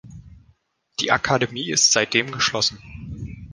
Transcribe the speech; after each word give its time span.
Die 0.99 1.11
Akademie 1.11 1.69
ist 1.69 1.91
seitdem 1.91 2.31
geschlossen. 2.31 2.79